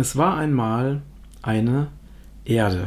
[0.00, 1.02] Es war einmal
[1.42, 1.88] eine
[2.44, 2.86] Erde.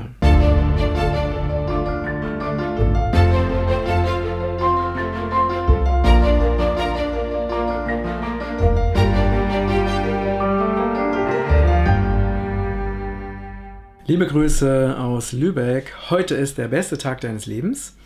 [14.08, 15.94] Liebe Grüße aus Lübeck.
[16.10, 17.98] Heute ist der beste Tag deines Lebens.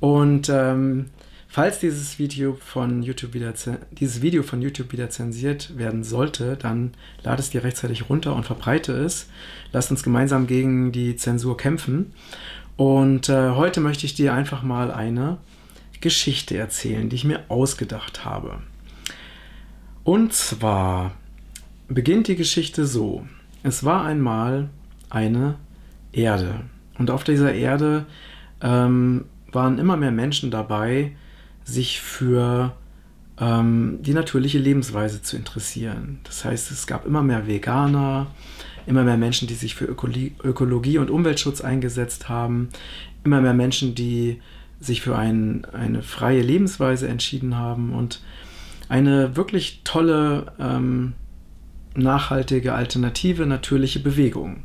[0.00, 1.10] Und ähm,
[1.48, 3.54] falls dieses Video von YouTube wieder
[3.90, 6.92] dieses Video von YouTube wieder zensiert werden sollte, dann
[7.22, 9.28] lade es dir rechtzeitig runter und verbreite es.
[9.72, 12.12] Lass uns gemeinsam gegen die Zensur kämpfen.
[12.76, 15.38] Und äh, heute möchte ich dir einfach mal eine
[16.00, 18.60] Geschichte erzählen, die ich mir ausgedacht habe.
[20.04, 21.16] Und zwar
[21.88, 23.26] beginnt die Geschichte so.
[23.62, 24.68] Es war einmal
[25.10, 25.56] eine
[26.12, 26.60] Erde.
[26.98, 28.06] Und auf dieser Erde
[28.60, 31.12] ähm, waren immer mehr Menschen dabei,
[31.68, 32.72] sich für
[33.38, 36.18] ähm, die natürliche Lebensweise zu interessieren.
[36.24, 38.28] Das heißt, es gab immer mehr Veganer,
[38.86, 42.70] immer mehr Menschen, die sich für Ökologie, Ökologie und Umweltschutz eingesetzt haben,
[43.22, 44.40] immer mehr Menschen, die
[44.80, 48.22] sich für ein, eine freie Lebensweise entschieden haben und
[48.88, 51.12] eine wirklich tolle, ähm,
[51.94, 54.62] nachhaltige, alternative, natürliche Bewegung.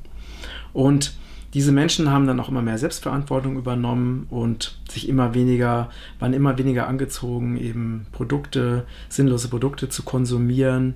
[0.71, 1.13] Und
[1.53, 6.57] diese Menschen haben dann auch immer mehr Selbstverantwortung übernommen und sich immer weniger, waren immer
[6.57, 10.95] weniger angezogen, eben Produkte, sinnlose Produkte zu konsumieren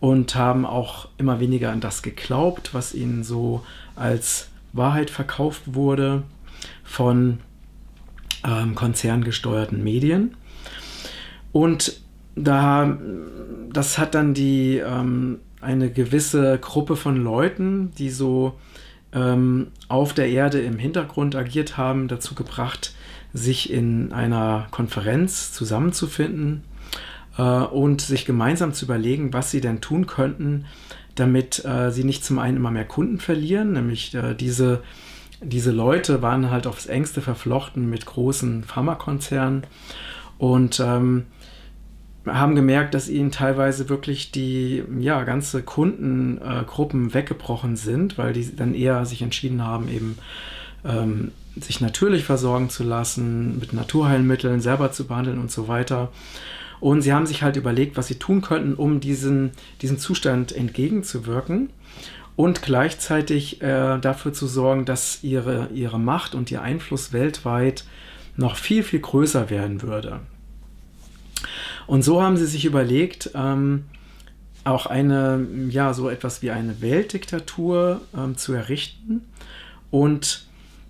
[0.00, 6.24] und haben auch immer weniger an das geglaubt, was ihnen so als Wahrheit verkauft wurde
[6.82, 7.38] von
[8.44, 10.34] ähm, konzerngesteuerten Medien.
[11.52, 12.00] Und
[12.34, 12.98] da,
[13.72, 18.58] das hat dann die, ähm, eine gewisse Gruppe von Leuten, die so
[19.14, 22.94] ähm, auf der Erde im Hintergrund agiert haben, dazu gebracht,
[23.32, 26.64] sich in einer Konferenz zusammenzufinden
[27.38, 30.66] äh, und sich gemeinsam zu überlegen, was sie denn tun könnten,
[31.14, 34.82] damit äh, sie nicht zum einen immer mehr Kunden verlieren, nämlich äh, diese,
[35.42, 39.64] diese Leute waren halt aufs engste verflochten mit großen Pharmakonzernen.
[40.38, 41.26] Und ähm,
[42.26, 48.54] haben gemerkt, dass ihnen teilweise wirklich die ja, ganze Kundengruppen äh, weggebrochen sind, weil die
[48.54, 50.18] dann eher sich entschieden haben, eben
[50.84, 56.10] ähm, sich natürlich versorgen zu lassen, mit Naturheilmitteln selber zu behandeln und so weiter.
[56.80, 59.50] Und sie haben sich halt überlegt, was sie tun könnten, um diesen,
[59.82, 61.70] diesem Zustand entgegenzuwirken
[62.34, 67.84] und gleichzeitig äh, dafür zu sorgen, dass ihre, ihre Macht und ihr Einfluss weltweit
[68.36, 70.20] noch viel, viel größer werden würde.
[71.92, 73.84] Und so haben sie sich überlegt, ähm,
[74.64, 79.20] auch eine, ja, so etwas wie eine Weltdiktatur ähm, zu errichten.
[79.90, 80.46] Und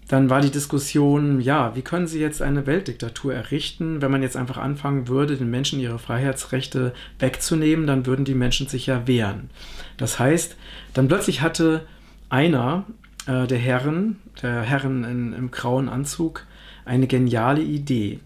[0.06, 4.00] dann war die Diskussion, ja, wie können Sie jetzt eine Weltdiktatur errichten?
[4.00, 8.68] Wenn man jetzt einfach anfangen würde, den Menschen ihre Freiheitsrechte wegzunehmen, dann würden die Menschen
[8.68, 9.50] sich ja wehren.
[9.96, 10.54] Das heißt,
[10.94, 11.84] dann plötzlich hatte
[12.28, 12.84] einer
[13.26, 16.46] äh, der Herren, der Herren in, im grauen Anzug,
[16.84, 18.20] eine geniale Idee.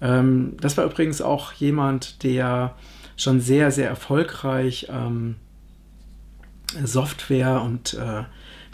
[0.00, 2.74] Ähm, das war übrigens auch jemand, der
[3.16, 5.36] schon sehr, sehr erfolgreich ähm,
[6.84, 8.24] Software und äh,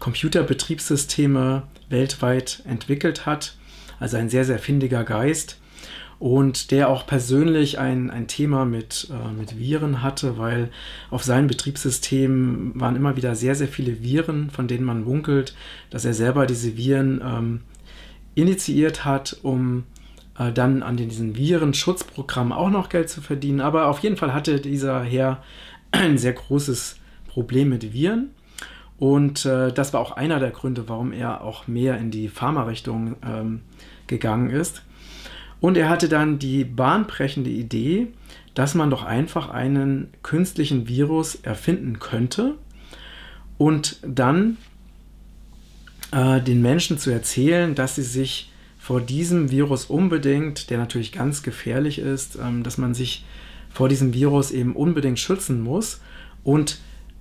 [0.01, 3.55] Computerbetriebssysteme weltweit entwickelt hat.
[4.01, 5.59] Also ein sehr, sehr findiger Geist
[6.23, 10.71] und der auch persönlich ein, ein Thema mit, äh, mit Viren hatte, weil
[11.11, 15.55] auf seinem Betriebssystem waren immer wieder sehr, sehr viele Viren, von denen man munkelt,
[15.91, 17.61] dass er selber diese Viren ähm,
[18.37, 19.83] initiiert hat, um
[20.39, 23.61] äh, dann an diesen Virenschutzprogrammen auch noch Geld zu verdienen.
[23.61, 25.43] Aber auf jeden Fall hatte dieser Herr
[25.91, 26.97] ein sehr großes
[27.29, 28.31] Problem mit Viren.
[28.99, 33.17] Und äh, das war auch einer der Gründe, warum er auch mehr in die Pharma-Richtung
[33.27, 33.63] ähm,
[34.07, 34.83] gegangen ist.
[35.61, 38.09] Und er hatte dann die bahnbrechende Idee,
[38.55, 42.57] dass man doch einfach einen künstlichen Virus erfinden könnte
[43.59, 44.59] und dann
[46.13, 48.52] äh, den Menschen zu erzählen, dass sie sich
[48.83, 53.25] vor diesem Virus unbedingt, der natürlich ganz gefährlich ist, ähm, dass man sich
[53.71, 56.01] vor diesem Virus eben unbedingt schützen muss.
[56.43, 56.81] Und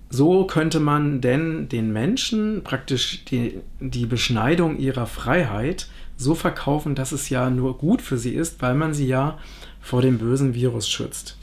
[0.10, 5.88] so könnte man denn den Menschen praktisch die, die Beschneidung ihrer Freiheit
[6.18, 9.38] so verkaufen, dass es ja nur gut für sie ist, weil man sie ja
[9.82, 11.38] vor dem bösen Virus schützt.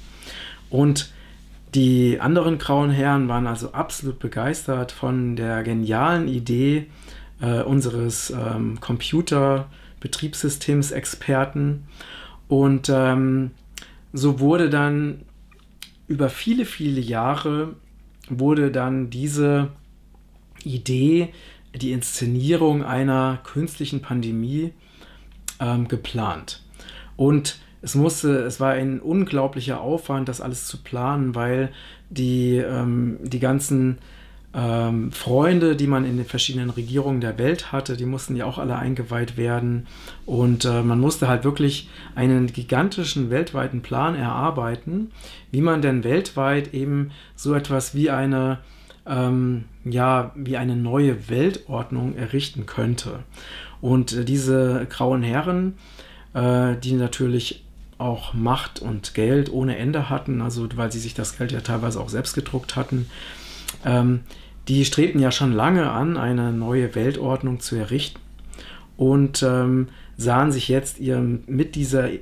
[0.69, 1.13] Und
[1.77, 6.87] die anderen grauen Herren waren also absolut begeistert von der genialen Idee
[7.41, 9.69] äh, unseres ähm, Computer-
[10.01, 11.85] Betriebssystemsexperten.
[12.49, 13.51] Und ähm,
[14.13, 15.23] so wurde dann
[16.07, 17.77] über viele, viele Jahre
[18.31, 19.71] wurde dann diese
[20.65, 21.33] Idee,
[21.75, 24.73] die Inszenierung einer künstlichen Pandemie
[25.61, 26.63] ähm, geplant.
[27.17, 31.73] Und es musste, es war ein unglaublicher Aufwand, das alles zu planen, weil
[32.11, 33.99] die, ähm, die ganzen
[34.55, 38.59] ähm, Freunde, die man in den verschiedenen Regierungen der Welt hatte, die mussten ja auch
[38.59, 39.87] alle eingeweiht werden.
[40.25, 45.11] Und äh, man musste halt wirklich einen gigantischen weltweiten Plan erarbeiten,
[45.51, 48.59] wie man denn weltweit eben so etwas wie eine,
[49.07, 53.21] ähm, ja, wie eine neue Weltordnung errichten könnte.
[53.83, 55.75] Und äh, diese grauen Herren,
[56.33, 57.65] äh, die natürlich
[57.99, 62.01] auch Macht und Geld ohne Ende hatten, also weil sie sich das Geld ja teilweise
[62.01, 63.11] auch selbst gedruckt hatten,
[63.85, 64.21] ähm,
[64.69, 68.21] die strebten ja schon lange an, eine neue Weltordnung zu errichten
[68.97, 72.19] und ähm, sahen sich jetzt ihrem, mit dieser äh,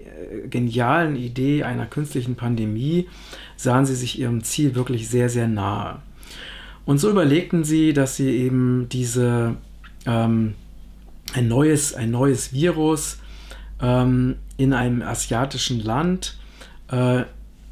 [0.49, 3.09] genialen Idee einer künstlichen Pandemie,
[3.57, 6.01] sahen sie sich ihrem Ziel wirklich sehr, sehr nahe.
[6.85, 9.57] Und so überlegten sie, dass sie eben diese,
[10.05, 10.55] ähm,
[11.35, 13.19] ein, neues, ein neues Virus
[13.81, 16.39] ähm, in einem asiatischen Land
[16.91, 17.23] äh,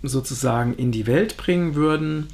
[0.02, 2.26] sozusagen in die Welt bringen würden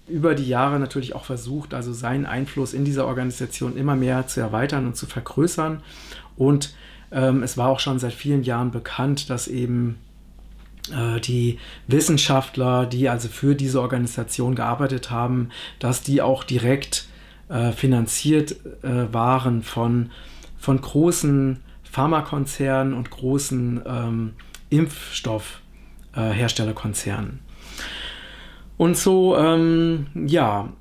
[0.08, 4.40] über die Jahre natürlich auch versucht, also seinen Einfluss in dieser Organisation immer mehr zu
[4.40, 5.84] erweitern und zu vergrößern.
[6.36, 6.74] Und
[7.12, 10.05] ähm, es war auch schon seit vielen Jahren bekannt, dass eben äh,
[11.20, 17.08] die Wissenschaftler, die also für diese Organisation gearbeitet haben, dass die auch direkt
[17.48, 20.10] äh, finanziert äh, waren von,
[20.58, 24.32] von großen Pharmakonzernen und großen ähm,
[24.70, 27.38] Impfstoffherstellerkonzernen.
[28.76, 30.72] und so, ähm, ja,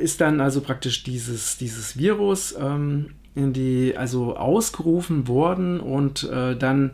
[0.00, 6.56] ist dann also praktisch dieses, dieses Virus ähm, in die, also ausgerufen worden und äh,
[6.56, 6.92] dann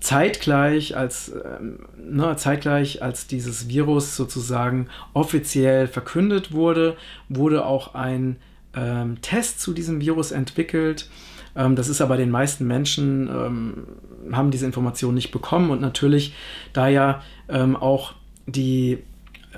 [0.00, 6.96] zeitgleich als, ähm, ne, zeitgleich als dieses Virus sozusagen offiziell verkündet wurde,
[7.28, 8.36] wurde auch ein
[8.74, 11.08] ähm, Test zu diesem Virus entwickelt.
[11.56, 16.34] Ähm, das ist aber den meisten Menschen, ähm, haben diese Information nicht bekommen und natürlich,
[16.72, 18.14] da ja ähm, auch
[18.46, 18.98] die,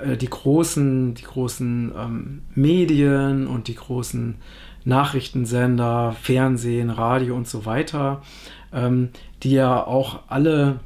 [0.03, 4.35] äh, die großen, die großen ähm, Medien und die großen
[4.83, 8.21] Nachrichtensender, Fernsehen, Radio und so weiter
[8.73, 9.09] ähm,
[9.43, 10.79] die ja auch alle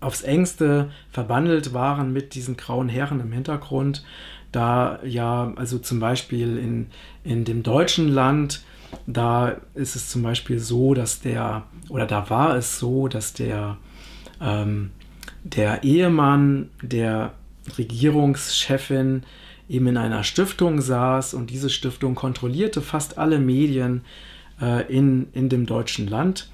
[0.00, 4.04] aufs engste verbandelt waren mit diesen grauen Herren im Hintergrund.
[4.50, 6.86] Da ja, also zum Beispiel in,
[7.22, 8.62] in dem deutschen Land,
[9.06, 13.76] da ist es zum Beispiel so, dass der, oder da war es so, dass der,
[14.40, 14.90] ähm,
[15.44, 17.34] der Ehemann der
[17.76, 19.22] Regierungschefin
[19.68, 24.02] eben in einer Stiftung saß und diese Stiftung kontrollierte fast alle Medien
[24.60, 26.50] äh, in, in dem deutschen Land,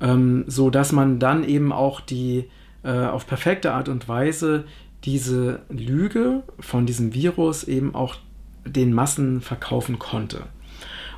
[0.00, 2.44] ähm, so dass man dann eben auch die
[2.82, 4.64] äh, auf perfekte Art und Weise
[5.04, 8.16] diese Lüge von diesem Virus eben auch
[8.64, 10.44] den Massen verkaufen konnte.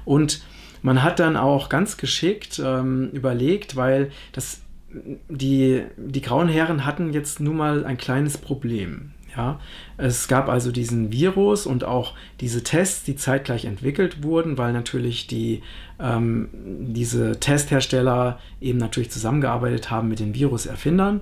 [0.05, 0.43] Und
[0.83, 4.61] man hat dann auch ganz geschickt ähm, überlegt, weil das,
[5.29, 9.13] die, die grauen Herren hatten jetzt nun mal ein kleines Problem.
[9.37, 9.61] Ja,
[9.99, 15.27] es gab also diesen Virus und auch diese Tests, die zeitgleich entwickelt wurden, weil natürlich
[15.27, 15.63] die,
[16.01, 21.21] ähm, diese Testhersteller eben natürlich zusammengearbeitet haben mit den Viruserfindern.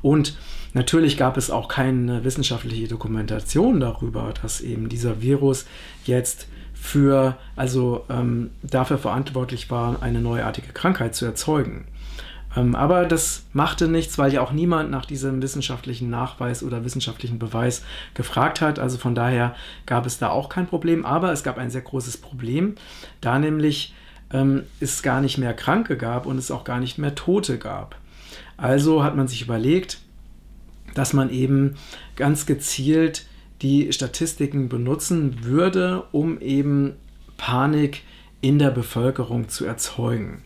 [0.00, 0.38] Und
[0.74, 5.66] natürlich gab es auch keine wissenschaftliche Dokumentation darüber, dass eben dieser Virus
[6.04, 11.84] jetzt für, also ähm, dafür verantwortlich war, eine neuartige Krankheit zu erzeugen.
[12.56, 17.38] Ähm, aber das machte nichts, weil ja auch niemand nach diesem wissenschaftlichen Nachweis oder wissenschaftlichen
[17.38, 18.78] Beweis gefragt hat.
[18.78, 19.54] Also von daher
[19.86, 21.04] gab es da auch kein Problem.
[21.04, 22.74] Aber es gab ein sehr großes Problem,
[23.20, 23.94] da nämlich
[24.32, 27.96] ähm, es gar nicht mehr Kranke gab und es auch gar nicht mehr Tote gab.
[28.56, 30.00] Also hat man sich überlegt,
[30.94, 31.76] dass man eben
[32.16, 33.26] ganz gezielt
[33.62, 36.94] die Statistiken benutzen würde, um eben
[37.36, 38.02] Panik
[38.40, 40.42] in der Bevölkerung zu erzeugen.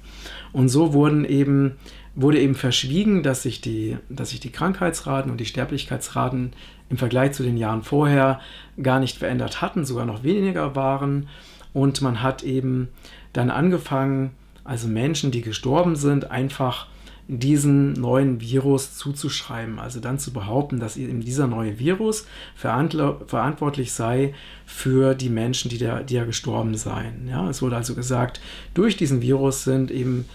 [0.54, 1.72] Und so wurden eben,
[2.14, 6.52] wurde eben verschwiegen, dass sich, die, dass sich die Krankheitsraten und die Sterblichkeitsraten
[6.88, 8.40] im Vergleich zu den Jahren vorher
[8.80, 11.28] gar nicht verändert hatten, sogar noch weniger waren.
[11.72, 12.88] Und man hat eben
[13.32, 14.30] dann angefangen,
[14.62, 16.86] also Menschen, die gestorben sind, einfach
[17.26, 19.78] diesen neuen Virus zuzuschreiben.
[19.78, 24.34] Also dann zu behaupten, dass eben dieser neue Virus verantwortlich sei
[24.66, 27.26] für die Menschen, die, da, die ja gestorben seien.
[27.28, 28.40] Ja, es wurde also gesagt,
[28.74, 30.26] durch diesen Virus sind eben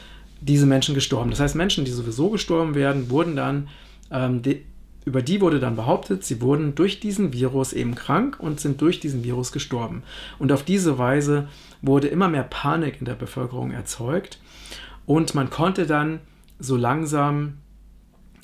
[0.42, 1.30] diese Menschen gestorben.
[1.30, 3.68] Das heißt, Menschen, die sowieso gestorben werden, wurden dann,
[4.10, 4.66] ähm, die,
[5.06, 9.00] über die wurde dann behauptet, sie wurden durch diesen Virus eben krank und sind durch
[9.00, 10.04] diesen Virus gestorben.
[10.40, 11.48] Und auf diese Weise
[11.82, 14.40] wurde immer mehr Panik in der Bevölkerung erzeugt
[15.06, 16.20] und man konnte dann
[16.60, 17.58] so langsam,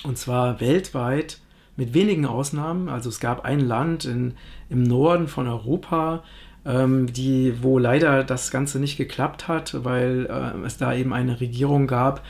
[0.04, 1.40] und zwar weltweit,
[1.78, 4.36] mit wenigen Ausnahmen, also es gab ein Land in,
[4.70, 6.24] im Norden von Europa,
[6.66, 11.40] ähm, die, wo leider das Ganze nicht geklappt hat, weil äh, es da eben eine
[11.40, 12.24] Regierung gab,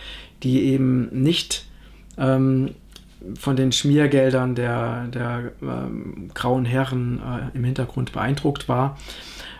[0.44, 1.68] die eben nicht
[2.18, 2.72] ähm,
[3.40, 8.98] von den Schmiergeldern der, der ähm, grauen Herren äh, im Hintergrund beeindruckt war.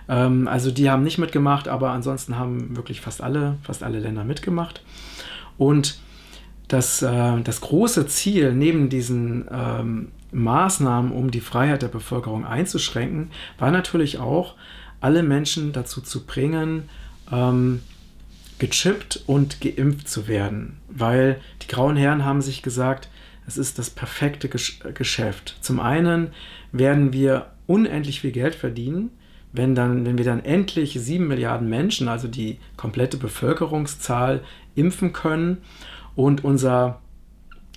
[0.10, 4.24] Ähm, also die haben nicht mitgemacht, aber ansonsten haben wirklich fast alle, fast alle Länder
[4.24, 4.82] mitgemacht.
[5.58, 6.00] Und
[6.68, 13.32] das, äh, das große Ziel neben diesen ähm, Maßnahmen, um die Freiheit der Bevölkerung einzuschränken,
[13.58, 14.56] war natürlich auch,
[15.02, 16.90] alle Menschen dazu zu bringen,
[17.32, 17.82] ähm,
[18.58, 20.78] gechippt und geimpft zu werden.
[20.90, 23.10] Weil die grauen Herren haben sich gesagt,
[23.48, 25.58] es ist das perfekte Gesch Geschäft.
[25.62, 26.30] Zum einen
[26.72, 29.12] werden wir unendlich viel Geld verdienen,
[29.52, 34.42] wenn, dann, wenn wir dann endlich sieben Milliarden Menschen, also die komplette Bevölkerungszahl,
[34.76, 35.60] impfen können.
[36.16, 37.02] Und unser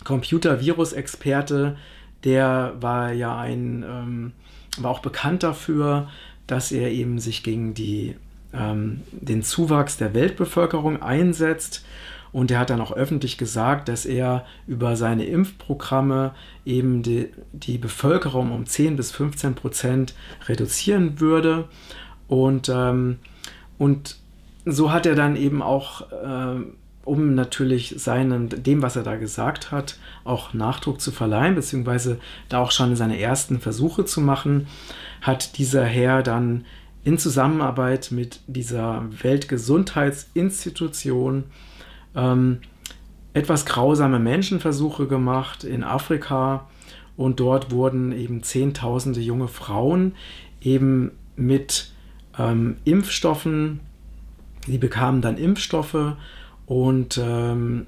[0.05, 1.77] Computer-Virus-Experte,
[2.25, 4.33] der war ja ein, ähm,
[4.79, 6.09] war auch bekannt dafür,
[6.47, 8.17] dass er eben sich gegen die,
[8.53, 11.85] ähm, den Zuwachs der Weltbevölkerung einsetzt.
[12.31, 17.79] Und er hat dann auch öffentlich gesagt, dass er über seine Impfprogramme eben die, die
[17.79, 20.15] Bevölkerung um 10 bis 15 Prozent
[20.47, 21.69] reduzieren würde.
[22.29, 23.19] Und, ähm,
[23.79, 24.17] und
[24.67, 26.61] so hat er dann eben auch äh,
[27.09, 32.61] um natürlich seinem, dem, was er da gesagt hat, auch Nachdruck zu verleihen, beziehungsweise da
[32.61, 34.67] auch schon seine ersten Versuche zu machen,
[35.23, 36.67] hat dieser Herr dann
[37.05, 41.45] in Zusammenarbeit mit dieser Weltgesundheitsinstitution
[42.15, 42.59] ähm,
[43.33, 46.69] etwas grausame Menschenversuche gemacht in Afrika.
[47.17, 50.15] Und dort wurden eben Zehntausende junge Frauen
[50.61, 51.93] eben mit
[52.39, 53.81] ähm, Impfstoffen,
[54.67, 56.17] die bekamen dann Impfstoffe
[56.69, 57.87] und ähm,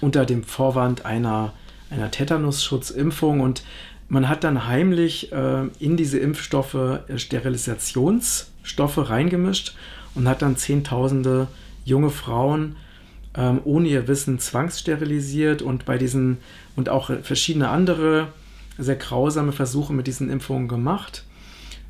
[0.00, 1.52] unter dem Vorwand einer,
[1.90, 3.64] einer Tetanusschutzimpfung und
[4.08, 9.74] man hat dann heimlich äh, in diese Impfstoffe äh, Sterilisationsstoffe reingemischt
[10.14, 11.48] und hat dann Zehntausende
[11.84, 12.76] junge Frauen
[13.36, 16.38] ähm, ohne ihr Wissen zwangssterilisiert und bei diesen
[16.76, 18.28] und auch verschiedene andere
[18.78, 21.24] sehr grausame Versuche mit diesen Impfungen gemacht,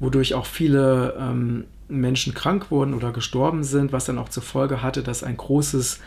[0.01, 4.83] wodurch auch viele ähm, Menschen krank wurden oder gestorben sind, was dann auch zur Folge
[4.83, 6.01] hatte, dass ein großes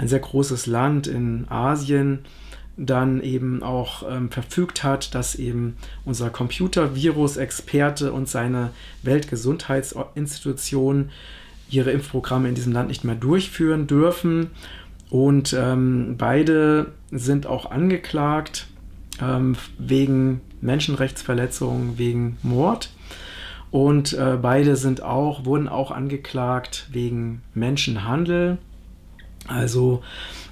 [0.00, 2.20] ein sehr großes Land in Asien
[2.76, 8.70] dann eben auch ähm, verfügt hat, dass eben unser Computervirus-Experte und seine
[9.02, 11.10] Weltgesundheitsinstitution
[11.68, 14.50] ihre Impfprogramme in diesem Land nicht mehr durchführen dürfen.
[15.10, 18.68] Und ähm, beide sind auch angeklagt
[19.20, 22.88] ähm, wegen Menschenrechtsverletzungen, wegen Mord.
[23.70, 28.58] Und äh, beide sind auch, wurden auch angeklagt wegen Menschenhandel.
[29.46, 30.02] Also,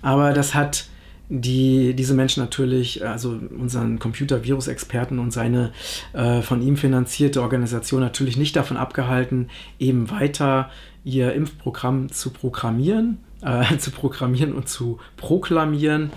[0.03, 0.89] aber das hat
[1.29, 5.73] die, diese Menschen natürlich, also unseren Computer-Virus-Experten und seine
[6.15, 9.49] äh, von ihm finanzierte Organisation natürlich nicht davon abgehalten,
[9.79, 10.71] eben weiter
[11.05, 16.11] ihr Impfprogramm zu programmieren, äh, zu programmieren und zu proklamieren.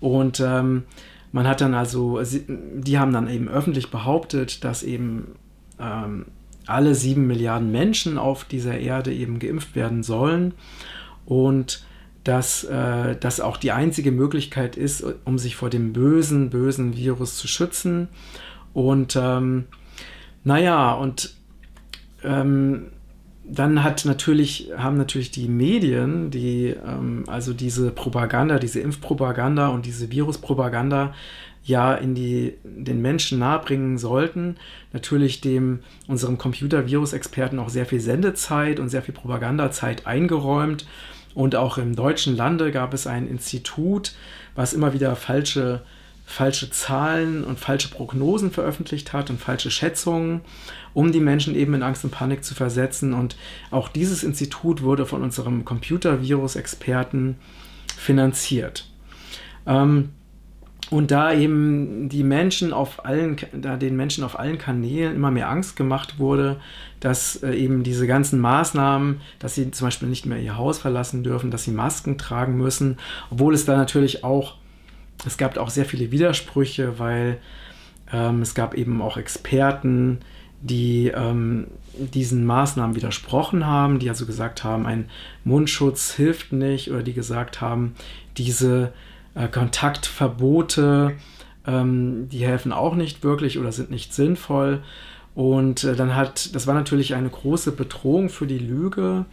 [0.00, 0.84] Und ähm,
[1.30, 5.36] man hat dann also, die haben dann eben öffentlich behauptet, dass eben
[5.78, 6.26] ähm,
[6.68, 10.54] alle sieben Milliarden Menschen auf dieser Erde eben geimpft werden sollen.
[11.24, 11.84] Und
[12.24, 17.38] dass äh, das auch die einzige Möglichkeit ist, um sich vor dem bösen, bösen Virus
[17.38, 18.08] zu schützen.
[18.74, 19.64] Und ähm,
[20.44, 21.34] naja, und
[22.22, 22.88] ähm,
[23.50, 29.86] dann hat natürlich, haben natürlich die Medien, die ähm, also diese Propaganda, diese Impfpropaganda und
[29.86, 31.14] diese Viruspropaganda
[31.64, 34.56] ja in die, den Menschen nahebringen sollten,
[34.92, 40.86] natürlich dem unserem Computer-Virus-Experten auch sehr viel Sendezeit und sehr viel Propagandazeit eingeräumt
[41.38, 44.14] und auch im deutschen Lande gab es ein Institut,
[44.56, 45.82] was immer wieder falsche,
[46.26, 50.40] falsche Zahlen und falsche Prognosen veröffentlicht hat und falsche Schätzungen,
[50.94, 53.14] um die Menschen eben in Angst und Panik zu versetzen.
[53.14, 53.36] Und
[53.70, 57.36] auch dieses Institut wurde von unserem Computervirus-Experten
[57.96, 58.90] finanziert.
[59.64, 60.10] Ähm,
[60.90, 65.50] und da eben die Menschen auf allen, da den Menschen auf allen Kanälen immer mehr
[65.50, 66.60] Angst gemacht wurde,
[67.00, 71.22] dass äh, eben diese ganzen Maßnahmen, dass sie zum Beispiel nicht mehr ihr Haus verlassen
[71.22, 72.98] dürfen, dass sie Masken tragen müssen,
[73.30, 74.54] obwohl es da natürlich auch
[75.26, 77.38] es gab auch sehr viele Widersprüche, weil
[78.12, 80.18] ähm, es gab eben auch Experten,
[80.60, 85.08] die ähm, diesen Maßnahmen widersprochen haben, die also gesagt haben, ein
[85.44, 87.94] Mundschutz hilft nicht oder die gesagt haben,
[88.36, 88.92] diese
[89.38, 91.14] äh, Kontaktverbote,
[91.66, 94.82] ähm, die helfen auch nicht wirklich oder sind nicht sinnvoll.
[95.34, 99.26] Und äh, dann hat, das war natürlich eine große Bedrohung für die Lüge,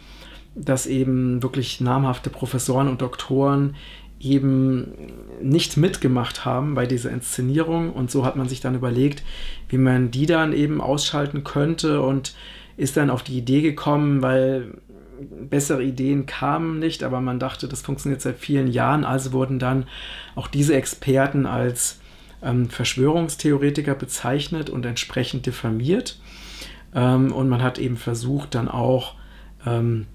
[0.54, 3.76] dass eben wirklich namhafte Professoren und Doktoren
[4.20, 4.94] eben
[5.42, 7.92] nicht mitgemacht haben bei dieser Inszenierung.
[7.92, 9.24] Und so hat man sich dann überlegt,
[9.70, 12.36] wie man die dann eben ausschalten könnte und
[12.78, 14.76] ist dann auf die Idee gekommen, weil
[15.30, 19.04] bessere Ideen kamen nicht, aber man dachte, das funktioniert seit vielen Jahren.
[19.04, 19.86] Also wurden dann
[20.36, 22.00] auch diese Experten als
[22.42, 26.20] ähm, Verschwörungstheoretiker bezeichnet und entsprechend diffamiert.
[26.94, 29.16] Ähm, und man hat eben versucht, dann auch
[29.66, 30.08] ähm,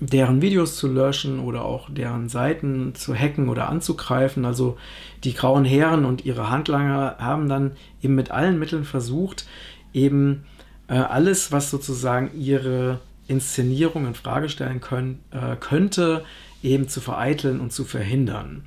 [0.00, 4.44] deren Videos zu löschen oder auch deren Seiten zu hacken oder anzugreifen.
[4.44, 4.76] Also
[5.24, 9.46] die grauen Herren und ihre Handlanger haben dann eben mit allen Mitteln versucht,
[9.94, 10.44] eben
[10.88, 16.24] äh, alles, was sozusagen ihre Inszenierung in Frage stellen können, äh, könnte,
[16.62, 18.64] eben zu vereiteln und zu verhindern.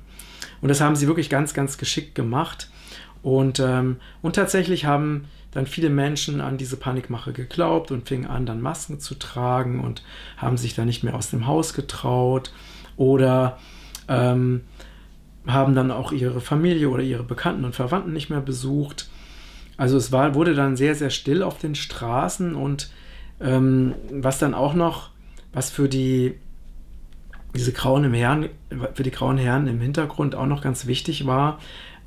[0.60, 2.70] Und das haben sie wirklich ganz, ganz geschickt gemacht.
[3.22, 8.46] Und, ähm, und tatsächlich haben dann viele Menschen an diese Panikmache geglaubt und fingen an,
[8.46, 10.02] dann Masken zu tragen und
[10.36, 12.52] haben sich dann nicht mehr aus dem Haus getraut
[12.96, 13.58] oder
[14.08, 14.62] ähm,
[15.46, 19.08] haben dann auch ihre Familie oder ihre Bekannten und Verwandten nicht mehr besucht.
[19.76, 22.90] Also es war, wurde dann sehr, sehr still auf den Straßen und
[23.40, 25.10] ähm, was dann auch noch,
[25.52, 26.34] was für die
[27.54, 28.48] diese grauen Herren,
[28.94, 31.58] für die grauen Herren im Hintergrund auch noch ganz wichtig war,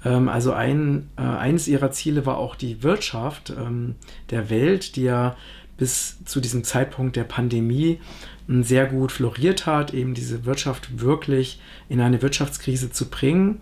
[0.05, 3.95] ähm, also ein, äh, eines ihrer Ziele war auch die Wirtschaft ähm,
[4.29, 5.35] der Welt, die ja
[5.77, 7.99] bis zu diesem Zeitpunkt der Pandemie
[8.47, 11.59] ähm, sehr gut floriert hat, eben diese Wirtschaft wirklich
[11.89, 13.59] in eine Wirtschaftskrise zu bringen.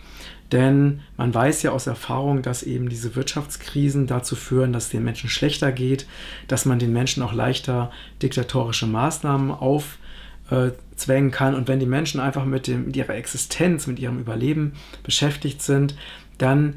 [0.52, 5.30] Denn man weiß ja aus Erfahrung, dass eben diese Wirtschaftskrisen dazu führen, dass den Menschen
[5.30, 6.06] schlechter geht,
[6.48, 7.92] dass man den Menschen auch leichter
[8.22, 11.56] diktatorische Maßnahmen aufzwängen kann.
[11.56, 15.96] Und wenn die Menschen einfach mit, dem, mit ihrer Existenz, mit ihrem Überleben beschäftigt sind,
[16.38, 16.76] dann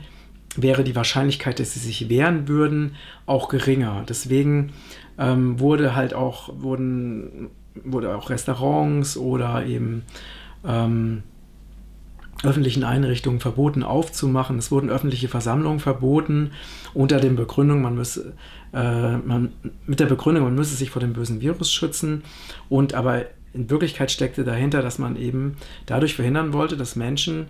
[0.57, 2.95] wäre die Wahrscheinlichkeit, dass sie sich wehren würden,
[3.27, 4.05] auch geringer.
[4.09, 4.73] Deswegen
[5.19, 7.51] ähm, wurde halt auch, wurden,
[7.83, 10.03] wurde auch Restaurants oder eben
[10.65, 11.25] ähm,
[12.45, 14.59] öffentlichen Einrichtungen verboten aufzumachen.
[14.59, 16.53] Es wurden öffentliche Versammlungen verboten
[16.93, 18.35] unter der Begründung, man müsse,
[18.73, 19.53] äh, man,
[19.87, 22.23] mit der Begründung, man müsse sich vor dem bösen Virus schützen.
[22.69, 27.47] Und aber in Wirklichkeit steckte dahinter, dass man eben dadurch verhindern wollte, dass Menschen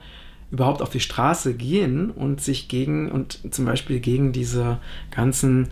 [0.51, 4.79] überhaupt auf die Straße gehen und sich gegen und zum Beispiel gegen diese
[5.11, 5.69] ganzen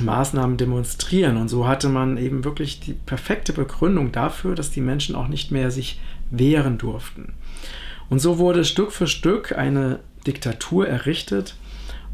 [0.00, 1.36] Maßnahmen demonstrieren.
[1.36, 5.50] Und so hatte man eben wirklich die perfekte Begründung dafür, dass die Menschen auch nicht
[5.50, 6.00] mehr sich
[6.30, 7.34] wehren durften.
[8.12, 11.56] Und so wurde Stück für Stück eine Diktatur errichtet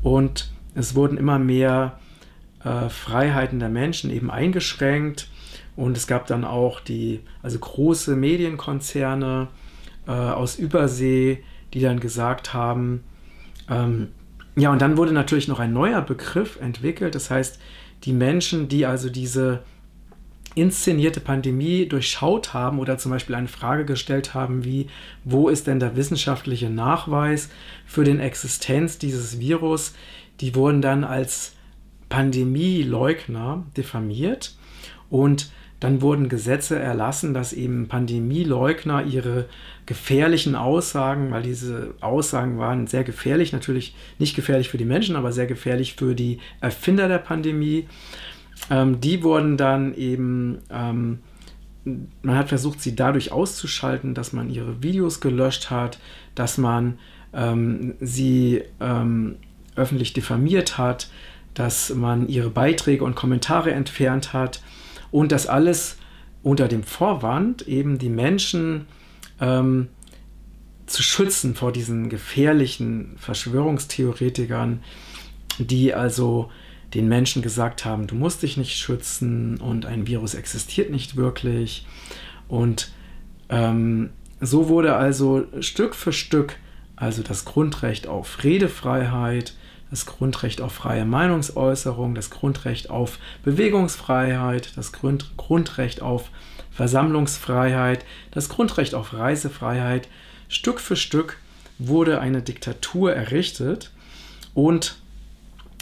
[0.00, 1.98] und es wurden immer mehr
[2.62, 5.28] äh, Freiheiten der Menschen eben eingeschränkt.
[5.74, 9.48] Und es gab dann auch die, also große Medienkonzerne
[10.06, 11.42] äh, aus Übersee,
[11.74, 13.02] die dann gesagt haben,
[13.68, 14.12] ähm,
[14.54, 17.58] ja, und dann wurde natürlich noch ein neuer Begriff entwickelt, das heißt,
[18.04, 19.64] die Menschen, die also diese
[20.54, 24.88] inszenierte Pandemie durchschaut haben oder zum Beispiel eine Frage gestellt haben, wie,
[25.24, 27.48] wo ist denn der wissenschaftliche Nachweis
[27.86, 29.94] für den Existenz dieses Virus,
[30.40, 31.54] die wurden dann als
[32.08, 34.56] Pandemieleugner diffamiert
[35.10, 39.46] und dann wurden Gesetze erlassen, dass eben Pandemieleugner ihre
[39.86, 45.30] gefährlichen Aussagen, weil diese Aussagen waren sehr gefährlich, natürlich nicht gefährlich für die Menschen, aber
[45.30, 47.86] sehr gefährlich für die Erfinder der Pandemie.
[48.70, 51.20] Ähm, die wurden dann eben, ähm,
[52.22, 55.98] man hat versucht, sie dadurch auszuschalten, dass man ihre Videos gelöscht hat,
[56.34, 56.98] dass man
[57.32, 59.36] ähm, sie ähm,
[59.76, 61.10] öffentlich diffamiert hat,
[61.54, 64.62] dass man ihre Beiträge und Kommentare entfernt hat
[65.10, 65.96] und das alles
[66.42, 68.86] unter dem Vorwand, eben die Menschen
[69.40, 69.88] ähm,
[70.86, 74.82] zu schützen vor diesen gefährlichen Verschwörungstheoretikern,
[75.58, 76.50] die also
[76.94, 81.86] den Menschen gesagt haben, du musst dich nicht schützen und ein Virus existiert nicht wirklich.
[82.48, 82.90] Und
[83.50, 86.56] ähm, so wurde also Stück für Stück
[87.00, 89.54] also das Grundrecht auf Redefreiheit,
[89.90, 96.30] das Grundrecht auf freie Meinungsäußerung, das Grundrecht auf Bewegungsfreiheit, das Grund Grundrecht auf
[96.72, 100.08] Versammlungsfreiheit, das Grundrecht auf Reisefreiheit.
[100.48, 101.36] Stück für Stück
[101.78, 103.92] wurde eine Diktatur errichtet
[104.54, 104.98] und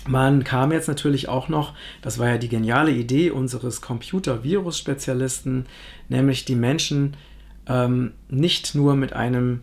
[0.08, 5.66] man kam jetzt natürlich auch noch, das war ja die geniale Idee unseres Computer-Virus-Spezialisten,
[6.08, 7.16] nämlich die Menschen
[7.66, 9.62] ähm, nicht nur mit einem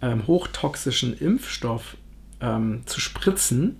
[0.00, 1.96] ähm, hochtoxischen Impfstoff
[2.40, 3.76] ähm, zu spritzen,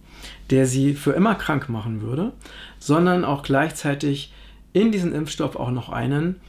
[0.50, 2.32] der sie für immer krank machen würde,
[2.78, 4.32] sondern auch gleichzeitig
[4.72, 6.40] in diesen Impfstoff auch noch einen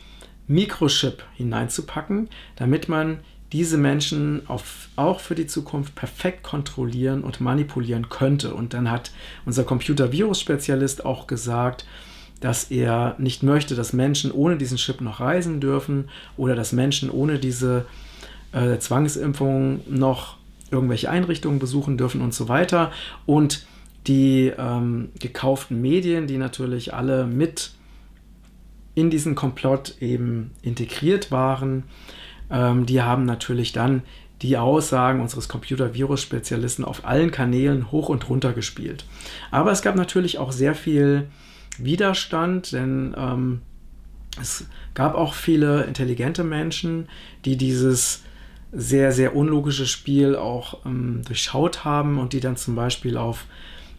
[0.47, 3.19] Mikrochip hineinzupacken, damit man
[3.53, 8.53] diese Menschen auf, auch für die Zukunft perfekt kontrollieren und manipulieren könnte.
[8.55, 9.11] Und dann hat
[9.45, 11.85] unser Computer-Virus-Spezialist auch gesagt,
[12.41, 17.09] dass er nicht möchte, dass Menschen ohne diesen Chip noch reisen dürfen oder dass Menschen
[17.09, 17.85] ohne diese
[18.51, 20.37] äh, Zwangsimpfung noch
[20.71, 22.91] irgendwelche Einrichtungen besuchen dürfen und so weiter.
[23.27, 23.67] Und
[24.07, 27.71] die ähm, gekauften Medien, die natürlich alle mit
[28.95, 31.83] in diesen Komplott eben integriert waren,
[32.53, 34.03] ähm, die haben natürlich dann
[34.41, 39.05] die Aussagen unseres Computer-Virus-Spezialisten auf allen Kanälen hoch und runter gespielt.
[39.51, 41.27] Aber es gab natürlich auch sehr viel
[41.77, 43.61] Widerstand, denn ähm,
[44.39, 47.07] es gab auch viele intelligente Menschen,
[47.45, 48.23] die dieses
[48.71, 53.45] sehr, sehr unlogische Spiel auch ähm, durchschaut haben und die dann zum Beispiel auf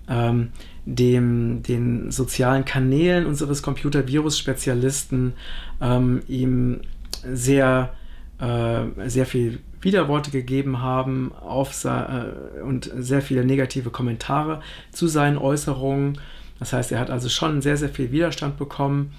[0.09, 0.51] ähm,
[0.85, 5.33] dem, den sozialen Kanälen unseres Computer-Virus-Spezialisten
[5.81, 6.81] ähm, ihm
[7.33, 7.95] sehr,
[8.45, 14.61] äh, sehr viel Widerworte gegeben haben auf äh, und sehr viele negative Kommentare
[14.93, 16.19] zu seinen Äußerungen.
[16.59, 19.13] Das heißt, er hat also schon sehr, sehr viel Widerstand bekommen.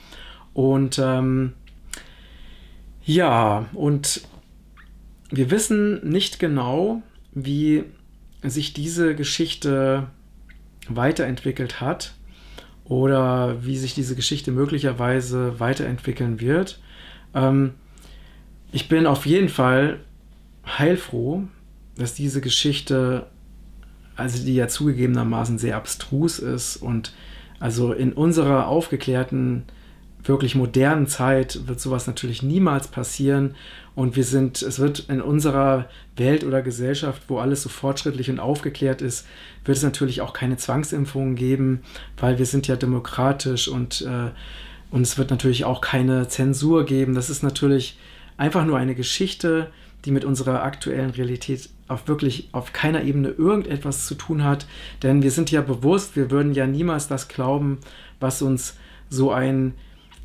[0.53, 1.53] Und ähm,
[3.03, 4.21] ja, und
[5.29, 7.01] wir wissen nicht genau,
[7.33, 7.83] wie
[8.43, 10.07] sich diese Geschichte
[10.88, 12.13] weiterentwickelt hat
[12.83, 16.79] oder wie sich diese Geschichte möglicherweise weiterentwickeln wird.
[17.33, 17.73] Ähm,
[18.75, 20.01] ich bin auf jeden Fall
[20.67, 21.43] heilfroh,
[21.95, 23.25] dass diese Geschichte,
[24.17, 27.13] also die ja zugegebenermaßen sehr abstrus ist und
[27.61, 29.63] also in unserer aufgeklärten
[30.25, 33.55] wirklich modernen Zeit wird sowas natürlich niemals passieren.
[33.95, 38.41] Und wir sind, es wird in unserer Welt oder Gesellschaft, wo alles so fortschrittlich und
[38.41, 39.25] aufgeklärt ist,
[39.63, 41.81] wird es natürlich auch keine Zwangsimpfungen geben,
[42.17, 44.31] weil wir sind ja demokratisch und, äh,
[44.91, 47.15] und es wird natürlich auch keine Zensur geben.
[47.15, 47.97] Das ist natürlich
[48.37, 49.71] einfach nur eine Geschichte,
[50.05, 54.67] die mit unserer aktuellen Realität auf wirklich auf keiner Ebene irgendetwas zu tun hat.
[55.03, 57.79] Denn wir sind ja bewusst, wir würden ja niemals das glauben,
[58.19, 58.77] was uns
[59.09, 59.73] so ein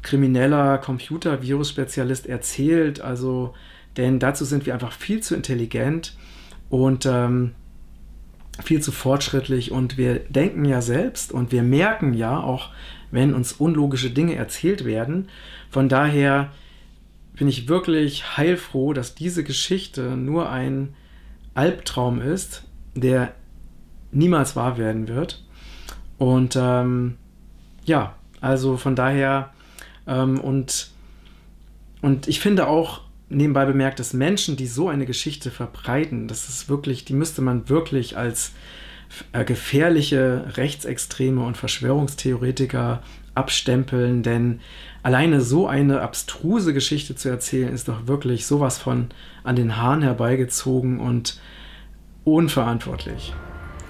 [0.03, 3.01] krimineller Computer-Virus-Spezialist erzählt.
[3.01, 3.55] Also,
[3.97, 6.17] denn dazu sind wir einfach viel zu intelligent
[6.69, 7.53] und ähm,
[8.63, 12.71] viel zu fortschrittlich und wir denken ja selbst und wir merken ja auch,
[13.11, 15.29] wenn uns unlogische Dinge erzählt werden.
[15.71, 16.53] Von daher
[17.41, 20.95] bin ich wirklich heilfroh, dass diese Geschichte nur ein
[21.55, 23.33] Albtraum ist, der
[24.13, 25.43] niemals wahr werden wird.
[26.19, 27.17] Und ähm,
[27.87, 29.55] ja, also von daher
[30.07, 30.91] ähm, und,
[32.03, 33.01] und ich finde auch
[33.31, 37.71] nebenbei bemerkt, dass Menschen, die so eine Geschichte verbreiten, das ist wirklich, die müsste man
[37.71, 38.53] wirklich als
[39.33, 43.03] äh, gefährliche Rechtsextreme und Verschwörungstheoretiker
[43.41, 44.61] abstempeln, denn
[45.03, 49.09] alleine so eine abstruse Geschichte zu erzählen, ist doch wirklich sowas von
[49.43, 51.41] an den Haaren herbeigezogen und
[52.25, 53.35] unverantwortlich.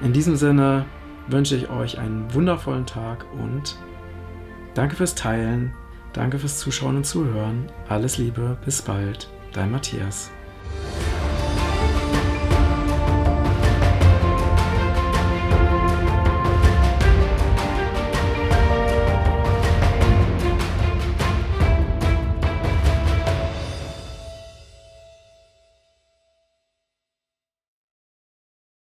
[0.03, 0.87] In diesem Sinne
[1.29, 3.77] wünsche ich euch einen wundervollen Tag und
[4.75, 5.73] danke fürs Teilen
[6.13, 7.71] Danke fürs Zuschauen und Zuhören.
[7.89, 9.29] Alles Liebe, bis bald.
[9.53, 10.31] Dein Matthias.